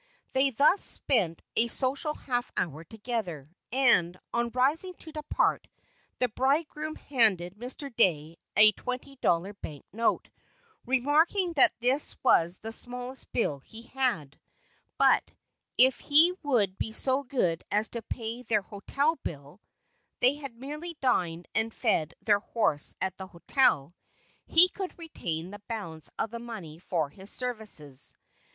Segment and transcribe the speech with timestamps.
[0.33, 5.67] They thus spent a social half hour together, and, on rising to depart,
[6.17, 7.95] the bridegroom handed Mr.
[7.95, 10.31] Dey a twenty dollar bank note;
[10.87, 14.39] remarking that this was the smallest bill he had,
[14.97, 15.31] but,
[15.77, 19.61] if he would be so good as to pay their hotel bill
[20.19, 23.93] (they had merely dined and fed their horse at the hotel),
[24.47, 28.17] he could retain the balance of the money for his services.